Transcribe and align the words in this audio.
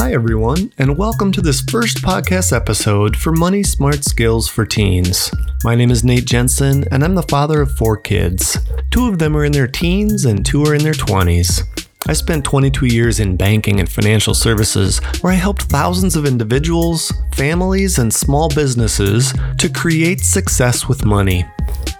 Hi, 0.00 0.14
everyone, 0.14 0.72
and 0.78 0.96
welcome 0.96 1.30
to 1.32 1.42
this 1.42 1.60
first 1.60 1.98
podcast 1.98 2.56
episode 2.56 3.14
for 3.14 3.32
Money 3.32 3.62
Smart 3.62 4.02
Skills 4.02 4.48
for 4.48 4.64
Teens. 4.64 5.30
My 5.62 5.74
name 5.74 5.90
is 5.90 6.02
Nate 6.02 6.24
Jensen, 6.24 6.86
and 6.90 7.04
I'm 7.04 7.14
the 7.14 7.22
father 7.24 7.60
of 7.60 7.72
four 7.72 7.98
kids. 7.98 8.56
Two 8.90 9.08
of 9.08 9.18
them 9.18 9.36
are 9.36 9.44
in 9.44 9.52
their 9.52 9.66
teens, 9.66 10.24
and 10.24 10.42
two 10.44 10.64
are 10.64 10.74
in 10.74 10.82
their 10.82 10.94
20s. 10.94 11.64
I 12.06 12.14
spent 12.14 12.46
22 12.46 12.86
years 12.86 13.20
in 13.20 13.36
banking 13.36 13.78
and 13.78 13.92
financial 13.92 14.32
services 14.32 15.00
where 15.20 15.34
I 15.34 15.36
helped 15.36 15.64
thousands 15.64 16.16
of 16.16 16.24
individuals, 16.24 17.12
families, 17.34 17.98
and 17.98 18.12
small 18.12 18.48
businesses 18.48 19.34
to 19.58 19.68
create 19.68 20.20
success 20.20 20.88
with 20.88 21.04
money. 21.04 21.44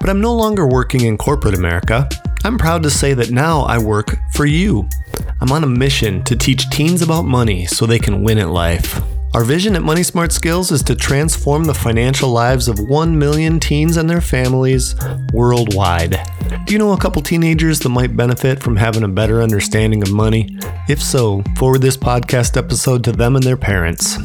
But 0.00 0.08
I'm 0.08 0.22
no 0.22 0.34
longer 0.34 0.66
working 0.66 1.02
in 1.02 1.18
corporate 1.18 1.54
America. 1.54 2.08
I'm 2.42 2.56
proud 2.56 2.82
to 2.84 2.90
say 2.90 3.12
that 3.14 3.30
now 3.30 3.60
I 3.62 3.78
work 3.78 4.16
for 4.32 4.46
you. 4.46 4.88
I'm 5.40 5.52
on 5.52 5.62
a 5.62 5.66
mission 5.66 6.24
to 6.24 6.36
teach 6.36 6.68
teens 6.70 7.02
about 7.02 7.22
money 7.22 7.66
so 7.66 7.84
they 7.84 7.98
can 7.98 8.22
win 8.22 8.38
at 8.38 8.48
life. 8.48 9.00
Our 9.32 9.44
vision 9.44 9.76
at 9.76 9.82
Money 9.82 10.02
Smart 10.02 10.32
Skills 10.32 10.72
is 10.72 10.82
to 10.84 10.96
transform 10.96 11.64
the 11.64 11.74
financial 11.74 12.30
lives 12.30 12.66
of 12.66 12.80
1 12.80 13.16
million 13.16 13.60
teens 13.60 13.96
and 13.96 14.10
their 14.10 14.20
families 14.20 14.96
worldwide. 15.32 16.18
Do 16.64 16.72
you 16.72 16.78
know 16.78 16.92
a 16.92 16.98
couple 16.98 17.22
teenagers 17.22 17.78
that 17.80 17.90
might 17.90 18.16
benefit 18.16 18.60
from 18.60 18.74
having 18.74 19.04
a 19.04 19.08
better 19.08 19.40
understanding 19.40 20.02
of 20.02 20.10
money? 20.10 20.58
If 20.88 21.00
so, 21.00 21.44
forward 21.56 21.82
this 21.82 21.96
podcast 21.96 22.56
episode 22.56 23.04
to 23.04 23.12
them 23.12 23.36
and 23.36 23.44
their 23.44 23.56
parents. 23.56 24.16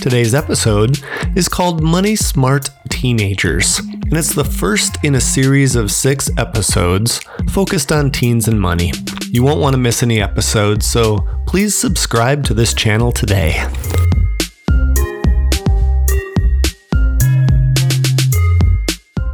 Today's 0.00 0.32
episode 0.32 1.00
is 1.34 1.48
called 1.48 1.82
Money 1.82 2.14
Smart 2.14 2.70
Teenagers, 2.88 3.80
and 3.80 4.12
it's 4.12 4.32
the 4.32 4.44
first 4.44 4.96
in 5.02 5.16
a 5.16 5.20
series 5.20 5.74
of 5.74 5.90
six 5.90 6.30
episodes 6.38 7.18
focused 7.50 7.90
on 7.90 8.12
teens 8.12 8.46
and 8.46 8.60
money. 8.60 8.92
You 9.26 9.42
won't 9.42 9.60
want 9.60 9.74
to 9.74 9.78
miss 9.78 10.04
any 10.04 10.22
episodes, 10.22 10.86
so 10.86 11.26
please 11.46 11.76
subscribe 11.76 12.44
to 12.44 12.54
this 12.54 12.74
channel 12.74 13.10
today. 13.10 13.66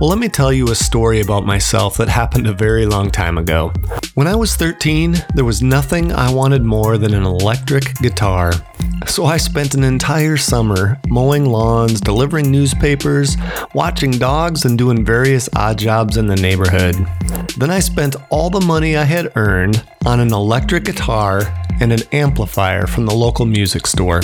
Well, 0.01 0.11
let 0.11 0.19
me 0.19 0.29
tell 0.29 0.53
you 0.53 0.71
a 0.71 0.75
story 0.75 1.21
about 1.21 1.47
myself 1.47 1.99
that 1.99 2.09
happened 2.09 2.47
a 2.47 2.53
very 2.53 2.87
long 2.87 3.11
time 3.11 3.39
ago. 3.39 3.73
When 4.15 4.27
I 4.27 4.35
was 4.35 4.57
13, 4.57 5.15
there 5.35 5.45
was 5.45 5.63
nothing 5.63 6.11
I 6.11 6.33
wanted 6.33 6.63
more 6.63 6.99
than 6.99 7.15
an 7.15 7.25
electric 7.25 7.95
guitar. 7.97 8.53
So 9.07 9.25
I 9.27 9.37
spent 9.37 9.75
an 9.75 9.85
entire 9.85 10.37
summer 10.37 10.99
mowing 11.09 11.45
lawns, 11.47 12.01
delivering 12.01 12.51
newspapers, 12.51 13.37
watching 13.75 14.13
dogs, 14.13 14.65
and 14.65 14.77
doing 14.77 15.05
various 15.05 15.49
odd 15.55 15.79
jobs 15.79 16.17
in 16.17 16.27
the 16.27 16.37
neighborhood. 16.37 16.97
Then 17.57 17.71
I 17.71 17.79
spent 17.79 18.17
all 18.31 18.51
the 18.51 18.61
money 18.61 18.97
I 18.97 19.05
had 19.05 19.33
earned 19.37 19.85
on 20.05 20.21
an 20.21 20.33
electric 20.33 20.85
guitar 20.85 21.43
and 21.81 21.93
an 21.93 22.03
amplifier 22.13 22.87
from 22.87 23.07
the 23.07 23.15
local 23.15 23.47
music 23.47 23.87
store. 23.87 24.23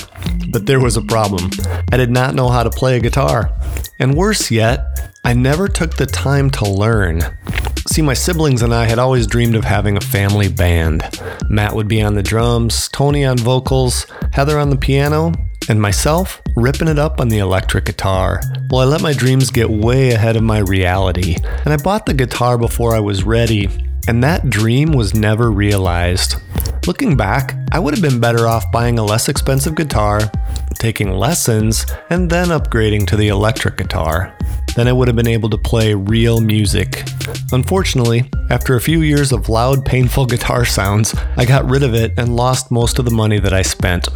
But 0.50 0.66
there 0.66 0.80
was 0.80 0.96
a 0.96 1.02
problem. 1.02 1.50
I 1.92 1.96
did 1.96 2.10
not 2.10 2.34
know 2.34 2.48
how 2.48 2.62
to 2.62 2.70
play 2.70 2.96
a 2.96 3.00
guitar. 3.00 3.52
And 3.98 4.14
worse 4.14 4.50
yet, 4.50 5.12
I 5.24 5.34
never 5.34 5.68
took 5.68 5.96
the 5.96 6.06
time 6.06 6.50
to 6.50 6.68
learn. 6.68 7.20
See, 7.92 8.02
my 8.02 8.14
siblings 8.14 8.62
and 8.62 8.72
I 8.72 8.84
had 8.84 9.00
always 9.00 9.26
dreamed 9.26 9.56
of 9.56 9.64
having 9.64 9.96
a 9.96 10.00
family 10.00 10.46
band. 10.46 11.02
Matt 11.48 11.74
would 11.74 11.88
be 11.88 12.00
on 12.00 12.14
the 12.14 12.22
drums, 12.22 12.88
Tony 12.88 13.24
on 13.24 13.36
vocals, 13.36 14.06
Heather 14.32 14.60
on 14.60 14.70
the 14.70 14.76
piano, 14.76 15.32
and 15.68 15.82
myself 15.82 16.40
ripping 16.54 16.86
it 16.86 17.00
up 17.00 17.20
on 17.20 17.30
the 17.30 17.38
electric 17.38 17.86
guitar. 17.86 18.42
Well, 18.70 18.82
I 18.82 18.84
let 18.84 19.02
my 19.02 19.12
dreams 19.12 19.50
get 19.50 19.68
way 19.68 20.10
ahead 20.10 20.36
of 20.36 20.44
my 20.44 20.60
reality, 20.60 21.34
and 21.64 21.74
I 21.74 21.78
bought 21.78 22.06
the 22.06 22.14
guitar 22.14 22.56
before 22.56 22.94
I 22.94 23.00
was 23.00 23.24
ready, 23.24 23.68
and 24.06 24.22
that 24.22 24.48
dream 24.48 24.92
was 24.92 25.12
never 25.12 25.50
realized. 25.50 26.36
Looking 26.86 27.16
back, 27.16 27.56
I 27.72 27.80
would 27.80 27.92
have 27.92 28.08
been 28.08 28.20
better 28.20 28.46
off 28.46 28.70
buying 28.70 29.00
a 29.00 29.04
less 29.04 29.28
expensive 29.28 29.74
guitar, 29.74 30.30
taking 30.74 31.10
lessons, 31.10 31.86
and 32.08 32.30
then 32.30 32.50
upgrading 32.50 33.08
to 33.08 33.16
the 33.16 33.28
electric 33.28 33.78
guitar. 33.78 34.32
Then 34.74 34.88
I 34.88 34.92
would 34.92 35.08
have 35.08 35.16
been 35.16 35.26
able 35.26 35.50
to 35.50 35.58
play 35.58 35.94
real 35.94 36.40
music. 36.40 37.04
Unfortunately, 37.52 38.30
after 38.50 38.76
a 38.76 38.80
few 38.80 39.02
years 39.02 39.32
of 39.32 39.48
loud, 39.48 39.84
painful 39.84 40.26
guitar 40.26 40.64
sounds, 40.64 41.14
I 41.36 41.44
got 41.44 41.68
rid 41.68 41.82
of 41.82 41.94
it 41.94 42.12
and 42.16 42.36
lost 42.36 42.70
most 42.70 42.98
of 42.98 43.04
the 43.04 43.10
money 43.10 43.38
that 43.40 43.52
I 43.52 43.62
spent. 43.62 44.08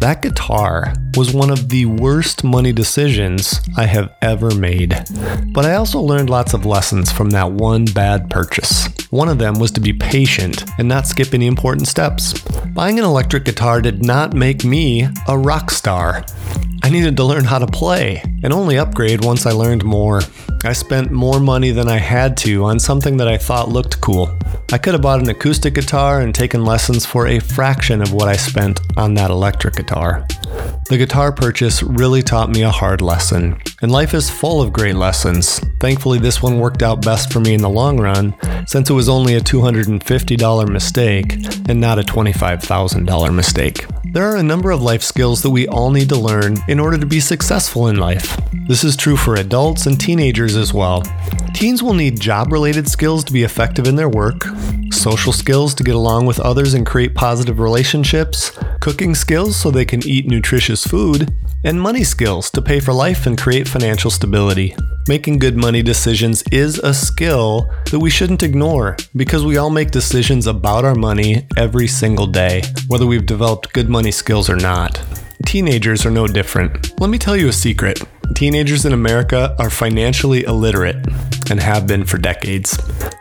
That 0.00 0.22
guitar 0.22 0.92
was 1.16 1.32
one 1.32 1.50
of 1.50 1.68
the 1.68 1.86
worst 1.86 2.44
money 2.44 2.72
decisions 2.72 3.60
I 3.76 3.86
have 3.86 4.12
ever 4.20 4.54
made. 4.54 4.90
But 5.52 5.64
I 5.64 5.76
also 5.76 6.00
learned 6.00 6.28
lots 6.28 6.52
of 6.52 6.66
lessons 6.66 7.10
from 7.10 7.30
that 7.30 7.52
one 7.52 7.84
bad 7.86 8.28
purchase. 8.28 8.88
One 9.10 9.28
of 9.28 9.38
them 9.38 9.58
was 9.58 9.70
to 9.72 9.80
be 9.80 9.92
patient 9.92 10.64
and 10.78 10.88
not 10.88 11.06
skip 11.06 11.32
any 11.32 11.46
important 11.46 11.88
steps. 11.88 12.38
Buying 12.74 12.98
an 12.98 13.04
electric 13.04 13.44
guitar 13.44 13.80
did 13.80 14.04
not 14.04 14.34
make 14.34 14.64
me 14.64 15.08
a 15.28 15.38
rock 15.38 15.70
star. 15.70 16.24
Needed 16.94 17.16
to 17.16 17.24
learn 17.24 17.42
how 17.42 17.58
to 17.58 17.66
play 17.66 18.22
and 18.44 18.52
only 18.52 18.78
upgrade 18.78 19.24
once 19.24 19.46
I 19.46 19.50
learned 19.50 19.82
more. 19.82 20.20
I 20.66 20.72
spent 20.72 21.10
more 21.10 21.40
money 21.40 21.72
than 21.72 21.88
I 21.88 21.98
had 21.98 22.38
to 22.38 22.64
on 22.64 22.78
something 22.80 23.18
that 23.18 23.28
I 23.28 23.36
thought 23.36 23.68
looked 23.68 24.00
cool. 24.00 24.34
I 24.72 24.78
could 24.78 24.94
have 24.94 25.02
bought 25.02 25.20
an 25.20 25.28
acoustic 25.28 25.74
guitar 25.74 26.22
and 26.22 26.34
taken 26.34 26.64
lessons 26.64 27.04
for 27.04 27.26
a 27.26 27.38
fraction 27.38 28.00
of 28.00 28.14
what 28.14 28.28
I 28.28 28.36
spent 28.36 28.80
on 28.96 29.12
that 29.14 29.30
electric 29.30 29.74
guitar. 29.74 30.26
The 30.88 30.96
guitar 30.96 31.32
purchase 31.32 31.82
really 31.82 32.22
taught 32.22 32.50
me 32.50 32.62
a 32.62 32.70
hard 32.70 33.02
lesson, 33.02 33.60
and 33.82 33.92
life 33.92 34.14
is 34.14 34.30
full 34.30 34.62
of 34.62 34.72
great 34.72 34.96
lessons. 34.96 35.58
Thankfully, 35.80 36.18
this 36.18 36.42
one 36.42 36.58
worked 36.58 36.82
out 36.82 37.04
best 37.04 37.32
for 37.32 37.40
me 37.40 37.54
in 37.54 37.60
the 37.62 37.68
long 37.68 38.00
run, 38.00 38.34
since 38.66 38.88
it 38.88 38.94
was 38.94 39.08
only 39.08 39.34
a 39.34 39.40
$250 39.40 40.68
mistake 40.68 41.34
and 41.68 41.80
not 41.80 41.98
a 41.98 42.02
$25,000 42.02 43.34
mistake. 43.34 43.86
There 44.14 44.30
are 44.30 44.36
a 44.36 44.42
number 44.42 44.70
of 44.70 44.80
life 44.82 45.02
skills 45.02 45.42
that 45.42 45.50
we 45.50 45.66
all 45.66 45.90
need 45.90 46.08
to 46.10 46.16
learn 46.16 46.58
in 46.68 46.78
order 46.78 46.96
to 46.98 47.06
be 47.06 47.18
successful 47.18 47.88
in 47.88 47.96
life. 47.96 48.38
This 48.68 48.84
is 48.84 48.96
true 48.96 49.16
for 49.16 49.34
adults 49.34 49.86
and 49.86 50.00
teenagers 50.00 50.53
as 50.56 50.72
well. 50.72 51.02
Teens 51.54 51.82
will 51.82 51.94
need 51.94 52.20
job 52.20 52.52
related 52.52 52.88
skills 52.88 53.24
to 53.24 53.32
be 53.32 53.44
effective 53.44 53.86
in 53.86 53.96
their 53.96 54.08
work, 54.08 54.44
social 54.90 55.32
skills 55.32 55.74
to 55.74 55.84
get 55.84 55.94
along 55.94 56.26
with 56.26 56.40
others 56.40 56.74
and 56.74 56.86
create 56.86 57.14
positive 57.14 57.60
relationships, 57.60 58.50
cooking 58.80 59.14
skills 59.14 59.56
so 59.56 59.70
they 59.70 59.84
can 59.84 60.06
eat 60.06 60.26
nutritious 60.26 60.86
food, 60.86 61.32
and 61.64 61.80
money 61.80 62.04
skills 62.04 62.50
to 62.50 62.60
pay 62.60 62.80
for 62.80 62.92
life 62.92 63.26
and 63.26 63.40
create 63.40 63.68
financial 63.68 64.10
stability. 64.10 64.74
Making 65.06 65.38
good 65.38 65.56
money 65.56 65.82
decisions 65.82 66.42
is 66.50 66.78
a 66.78 66.94
skill 66.94 67.70
that 67.90 67.98
we 67.98 68.10
shouldn't 68.10 68.42
ignore 68.42 68.96
because 69.14 69.44
we 69.44 69.56
all 69.56 69.70
make 69.70 69.90
decisions 69.90 70.46
about 70.46 70.84
our 70.84 70.94
money 70.94 71.46
every 71.56 71.86
single 71.86 72.26
day, 72.26 72.62
whether 72.88 73.06
we've 73.06 73.26
developed 73.26 73.72
good 73.72 73.88
money 73.88 74.10
skills 74.10 74.48
or 74.48 74.56
not. 74.56 75.02
Teenagers 75.46 76.06
are 76.06 76.10
no 76.10 76.26
different. 76.26 76.98
Let 77.00 77.10
me 77.10 77.18
tell 77.18 77.36
you 77.36 77.48
a 77.48 77.52
secret. 77.52 78.02
Teenagers 78.32 78.84
in 78.84 78.92
America 78.92 79.54
are 79.58 79.70
financially 79.70 80.44
illiterate 80.44 80.96
and 81.50 81.60
have 81.60 81.86
been 81.86 82.04
for 82.04 82.18
decades. 82.18 82.78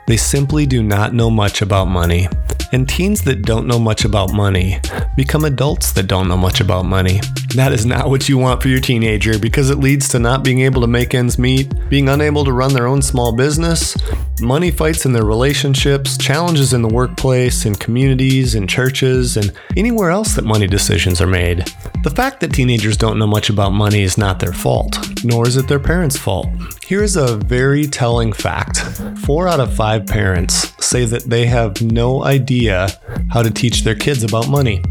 They 0.07 0.17
simply 0.17 0.65
do 0.65 0.81
not 0.81 1.13
know 1.13 1.29
much 1.29 1.61
about 1.61 1.85
money. 1.85 2.27
And 2.73 2.89
teens 2.89 3.21
that 3.25 3.43
don't 3.43 3.67
know 3.67 3.77
much 3.77 4.03
about 4.03 4.33
money 4.33 4.79
become 5.15 5.45
adults 5.45 5.91
that 5.91 6.07
don't 6.07 6.27
know 6.27 6.35
much 6.35 6.59
about 6.59 6.85
money. 6.85 7.21
That 7.53 7.71
is 7.71 7.85
not 7.85 8.09
what 8.09 8.27
you 8.27 8.39
want 8.39 8.63
for 8.63 8.67
your 8.67 8.79
teenager 8.79 9.37
because 9.37 9.69
it 9.69 9.77
leads 9.77 10.07
to 10.09 10.19
not 10.19 10.43
being 10.43 10.61
able 10.61 10.81
to 10.81 10.87
make 10.87 11.13
ends 11.13 11.37
meet, 11.37 11.71
being 11.87 12.09
unable 12.09 12.43
to 12.43 12.51
run 12.51 12.73
their 12.73 12.87
own 12.87 13.03
small 13.03 13.31
business, 13.31 13.95
money 14.41 14.71
fights 14.71 15.05
in 15.05 15.13
their 15.13 15.23
relationships, 15.23 16.17
challenges 16.17 16.73
in 16.73 16.81
the 16.81 16.87
workplace, 16.87 17.67
in 17.67 17.75
communities, 17.75 18.55
in 18.55 18.65
churches, 18.65 19.37
and 19.37 19.53
anywhere 19.77 20.09
else 20.09 20.33
that 20.33 20.43
money 20.43 20.65
decisions 20.65 21.21
are 21.21 21.27
made. 21.27 21.59
The 22.03 22.09
fact 22.09 22.39
that 22.39 22.53
teenagers 22.53 22.97
don't 22.97 23.19
know 23.19 23.27
much 23.27 23.51
about 23.51 23.69
money 23.69 24.01
is 24.01 24.17
not 24.17 24.39
their 24.39 24.51
fault, 24.51 24.97
nor 25.23 25.47
is 25.47 25.57
it 25.57 25.67
their 25.67 25.79
parents' 25.79 26.17
fault. 26.17 26.47
Here's 26.85 27.15
a 27.15 27.37
very 27.37 27.85
telling 27.85 28.33
fact 28.33 28.79
four 29.25 29.47
out 29.47 29.59
of 29.59 29.73
five 29.75 30.07
parents 30.07 30.73
say 30.83 31.05
that 31.05 31.23
they 31.23 31.45
have 31.45 31.81
no 31.81 32.23
idea 32.63 32.87
how 33.29 33.41
to 33.41 33.51
teach 33.51 33.83
their 33.83 33.95
kids 33.95 34.23
about 34.23 34.47
money. 34.47 34.81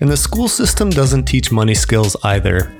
And 0.00 0.10
the 0.10 0.16
school 0.16 0.48
system 0.48 0.90
doesn't 0.90 1.24
teach 1.24 1.52
money 1.52 1.74
skills 1.74 2.16
either. 2.24 2.72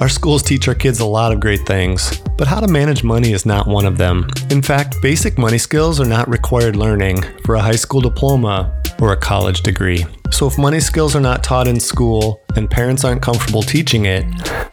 Our 0.00 0.08
schools 0.08 0.42
teach 0.42 0.66
our 0.68 0.74
kids 0.74 1.00
a 1.00 1.06
lot 1.06 1.32
of 1.32 1.40
great 1.40 1.60
things, 1.66 2.18
but 2.36 2.48
how 2.48 2.60
to 2.60 2.66
manage 2.66 3.04
money 3.04 3.32
is 3.32 3.46
not 3.46 3.68
one 3.68 3.86
of 3.86 3.98
them. 3.98 4.28
In 4.50 4.62
fact, 4.62 4.96
basic 5.02 5.38
money 5.38 5.58
skills 5.58 6.00
are 6.00 6.06
not 6.06 6.28
required 6.28 6.76
learning 6.76 7.22
for 7.44 7.54
a 7.54 7.60
high 7.60 7.76
school 7.76 8.00
diploma 8.00 8.82
or 9.00 9.12
a 9.12 9.16
college 9.16 9.60
degree. 9.60 10.04
So, 10.32 10.46
if 10.46 10.56
money 10.58 10.80
skills 10.80 11.14
are 11.14 11.20
not 11.20 11.44
taught 11.44 11.68
in 11.68 11.78
school 11.78 12.42
and 12.56 12.68
parents 12.68 13.04
aren't 13.04 13.20
comfortable 13.20 13.62
teaching 13.62 14.06
it, 14.06 14.24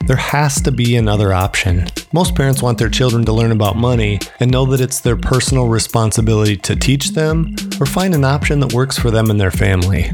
there 0.07 0.15
has 0.15 0.61
to 0.61 0.71
be 0.71 0.95
another 0.95 1.33
option. 1.33 1.87
Most 2.13 2.33
parents 2.33 2.63
want 2.63 2.77
their 2.77 2.89
children 2.89 3.25
to 3.25 3.33
learn 3.33 3.51
about 3.51 3.75
money 3.75 4.19
and 4.39 4.49
know 4.49 4.65
that 4.67 4.79
it's 4.79 5.01
their 5.01 5.17
personal 5.17 5.67
responsibility 5.67 6.55
to 6.55 6.75
teach 6.77 7.09
them 7.09 7.55
or 7.79 7.85
find 7.85 8.15
an 8.15 8.23
option 8.23 8.61
that 8.61 8.73
works 8.73 8.97
for 8.97 9.11
them 9.11 9.29
and 9.29 9.39
their 9.39 9.51
family. 9.51 10.09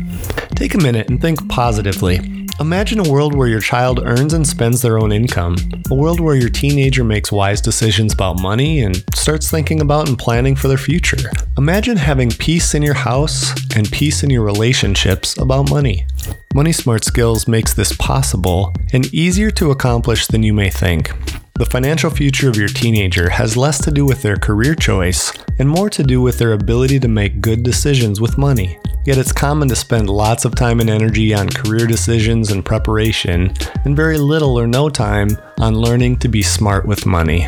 Take 0.56 0.74
a 0.74 0.80
minute 0.80 1.09
and 1.09 1.21
think 1.21 1.47
positively. 1.47 2.34
Imagine 2.62 3.00
a 3.00 3.12
world 3.12 3.36
where 3.36 3.50
your 3.50 3.60
child 3.60 4.00
earns 4.06 4.31
and 4.34 4.48
spends 4.48 4.81
their 4.81 4.98
own 4.98 5.12
income, 5.12 5.57
a 5.92 5.94
world 5.94 6.22
where 6.22 6.38
your 6.38 6.50
teenager 6.50 7.04
makes 7.04 7.30
wise 7.30 7.60
decisions 7.60 8.13
about 8.13 8.40
money 8.40 8.80
and 8.80 9.04
starts 9.13 9.52
thinking 9.52 9.81
about 9.81 10.07
and 10.07 10.18
planning 10.18 10.56
for 10.56 10.69
their 10.69 10.78
future. 10.78 11.30
Imagine 11.57 11.98
having 11.98 12.30
peace 12.30 12.74
in 12.74 12.81
your 12.81 12.94
house 12.94 13.52
and 13.75 13.92
peace 13.92 14.24
in 14.24 14.30
your 14.30 14.44
relationships 14.44 15.38
about 15.38 15.69
money. 15.69 16.06
Money 16.54 16.72
Smart 16.72 17.04
Skills 17.04 17.46
makes 17.46 17.74
this 17.74 17.94
possible 17.98 18.74
and 18.94 19.13
easier 19.13 19.52
to 19.52 19.72
accomplish 19.72 20.28
than 20.28 20.42
you 20.42 20.54
may 20.54 20.69
think. 20.69 21.12
The 21.56 21.66
financial 21.66 22.10
future 22.10 22.48
of 22.48 22.56
your 22.56 22.69
teenager 22.69 23.30
has 23.30 23.57
less 23.57 23.84
to 23.84 23.92
do 23.92 24.06
with 24.06 24.22
their 24.22 24.38
career 24.38 24.75
choice 24.75 25.34
and 25.60 25.69
more 25.69 25.90
to 25.90 26.04
do 26.04 26.22
with 26.22 26.38
their 26.38 26.54
ability 26.54 27.02
to 27.02 27.10
make 27.10 27.42
good 27.42 27.63
decisions 27.63 28.22
with 28.22 28.38
money. 28.38 28.80
Yet 29.06 29.19
it's 29.19 29.31
common 29.31 29.69
to 29.69 29.75
spend 29.75 30.10
lots 30.10 30.46
of 30.46 30.56
time 30.56 30.80
and 30.80 30.90
energy 30.90 31.31
on 31.36 31.48
career 31.48 31.86
decisions 31.86 32.50
and 32.50 32.66
preparation, 32.66 33.54
and 33.86 33.96
very 33.96 34.18
little 34.18 34.60
or 34.60 34.66
no 34.66 34.90
time 34.90 35.30
on 35.60 35.75
learning 35.75 36.18
to 36.19 36.28
be 36.28 36.42
smart 36.42 36.88
with 36.88 37.06
money. 37.06 37.48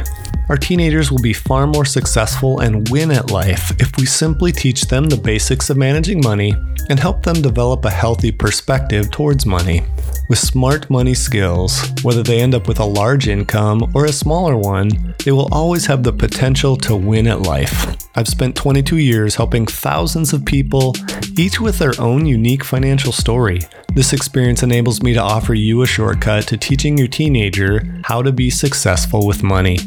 Our 0.49 0.57
teenagers 0.57 1.11
will 1.11 1.21
be 1.21 1.33
far 1.33 1.67
more 1.67 1.83
successful 1.83 2.59
and 2.59 2.87
win 2.89 3.11
at 3.11 3.31
life 3.31 3.71
if 3.81 3.97
we 3.97 4.05
simply 4.05 4.51
teach 4.51 4.83
them 4.83 5.09
the 5.09 5.17
basics 5.17 5.69
of 5.69 5.77
managing 5.77 6.21
money 6.23 6.53
and 6.89 6.99
help 6.99 7.23
them 7.23 7.41
develop 7.41 7.83
a 7.83 7.89
healthy 7.89 8.31
perspective 8.31 9.11
towards 9.11 9.45
money. 9.45 9.83
With 10.29 10.39
smart 10.39 10.89
money 10.89 11.13
skills, 11.13 11.81
whether 12.03 12.23
they 12.23 12.39
end 12.39 12.53
up 12.53 12.67
with 12.67 12.79
a 12.79 12.85
large 12.85 13.27
income 13.27 13.91
or 13.93 14.05
a 14.05 14.11
smaller 14.11 14.55
one, 14.55 15.15
they 15.25 15.31
will 15.31 15.49
always 15.51 15.85
have 15.87 16.03
the 16.03 16.13
potential 16.13 16.77
to 16.77 16.95
win 16.95 17.27
at 17.27 17.41
life. 17.41 17.97
I've 18.15 18.27
spent 18.27 18.55
22 18.55 18.97
years 18.97 19.35
helping 19.35 19.65
thousands 19.65 20.33
of 20.33 20.45
people, 20.45 20.93
each 21.39 21.59
with 21.59 21.77
their 21.79 21.93
own 21.99 22.25
unique 22.25 22.63
financial 22.63 23.11
story. 23.11 23.61
This 23.93 24.13
experience 24.13 24.63
enables 24.63 25.01
me 25.01 25.13
to 25.13 25.21
offer 25.21 25.53
you 25.53 25.81
a 25.81 25.87
shortcut 25.87 26.47
to 26.47 26.57
teaching 26.57 26.97
your 26.97 27.07
teenager 27.07 27.83
how 28.03 28.21
to 28.21 28.31
be 28.31 28.49
successful 28.49 29.25
with 29.25 29.43
money. 29.43 29.77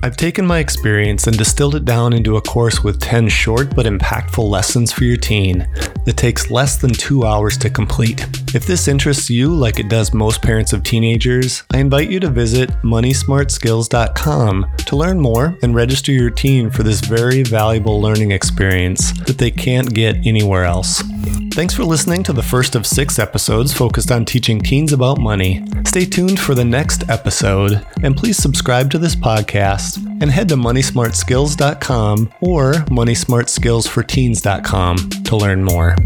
I've 0.00 0.16
taken 0.16 0.46
my 0.46 0.60
experience 0.60 1.26
and 1.26 1.36
distilled 1.36 1.74
it 1.74 1.84
down 1.84 2.12
into 2.12 2.36
a 2.36 2.40
course 2.40 2.84
with 2.84 3.00
10 3.00 3.28
short 3.28 3.74
but 3.74 3.86
impactful 3.86 4.48
lessons 4.48 4.92
for 4.92 5.04
your 5.04 5.16
teen 5.16 5.68
that 6.04 6.16
takes 6.16 6.50
less 6.50 6.76
than 6.76 6.92
two 6.92 7.26
hours 7.26 7.58
to 7.58 7.68
complete. 7.68 8.26
If 8.54 8.64
this 8.64 8.86
interests 8.86 9.28
you 9.28 9.52
like 9.52 9.80
it 9.80 9.88
does 9.88 10.14
most 10.14 10.40
parents 10.40 10.72
of 10.72 10.84
teenagers, 10.84 11.64
I 11.72 11.78
invite 11.78 12.10
you 12.10 12.20
to 12.20 12.30
visit 12.30 12.70
moneysmartskills.com 12.82 14.66
to 14.86 14.96
learn 14.96 15.20
more 15.20 15.58
and 15.62 15.74
register 15.74 16.12
your 16.12 16.30
teen 16.30 16.70
for 16.70 16.84
this 16.84 17.00
very 17.00 17.42
valuable 17.42 18.00
learning 18.00 18.30
experience 18.30 19.12
that 19.26 19.38
they 19.38 19.50
can't 19.50 19.92
get 19.92 20.24
anywhere 20.24 20.64
else. 20.64 21.02
Thanks 21.52 21.74
for 21.74 21.84
listening 21.84 22.22
to 22.24 22.32
the 22.32 22.42
first 22.42 22.74
of 22.74 22.86
six 22.86 23.18
episodes 23.18 23.72
focused 23.72 24.10
on 24.10 24.24
teaching 24.24 24.60
teens 24.60 24.92
about 24.92 25.18
money. 25.18 25.64
Stay 25.84 26.04
tuned 26.04 26.38
for 26.38 26.54
the 26.54 26.64
next 26.64 27.10
episode, 27.10 27.84
and 28.02 28.16
please 28.16 28.36
subscribe 28.36 28.90
to 28.90 28.98
this 28.98 29.16
podcast 29.16 29.96
and 30.20 30.30
head 30.30 30.48
to 30.50 30.56
moneysmartskills.com 30.56 32.32
or 32.40 32.72
moneysmartskillsforteens.com 32.72 34.96
to 35.24 35.36
learn 35.36 35.64
more. 35.64 35.96